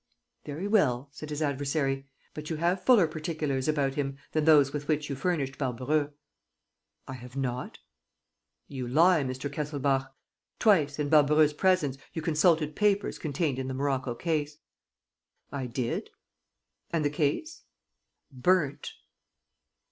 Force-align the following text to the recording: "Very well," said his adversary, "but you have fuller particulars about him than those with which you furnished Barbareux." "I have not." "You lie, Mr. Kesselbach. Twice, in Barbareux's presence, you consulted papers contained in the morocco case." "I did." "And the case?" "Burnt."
"Very 0.45 0.67
well," 0.67 1.09
said 1.11 1.29
his 1.29 1.43
adversary, 1.43 2.07
"but 2.33 2.49
you 2.49 2.55
have 2.55 2.83
fuller 2.83 3.05
particulars 3.05 3.67
about 3.67 3.93
him 3.93 4.17
than 4.31 4.45
those 4.45 4.73
with 4.73 4.87
which 4.87 5.11
you 5.11 5.15
furnished 5.15 5.59
Barbareux." 5.59 6.09
"I 7.07 7.13
have 7.13 7.35
not." 7.35 7.77
"You 8.67 8.87
lie, 8.87 9.23
Mr. 9.23 9.47
Kesselbach. 9.47 10.11
Twice, 10.57 10.97
in 10.97 11.09
Barbareux's 11.09 11.53
presence, 11.53 11.99
you 12.13 12.23
consulted 12.23 12.75
papers 12.75 13.19
contained 13.19 13.59
in 13.59 13.67
the 13.67 13.75
morocco 13.75 14.15
case." 14.15 14.57
"I 15.51 15.67
did." 15.67 16.09
"And 16.91 17.05
the 17.05 17.11
case?" 17.11 17.61
"Burnt." 18.31 18.93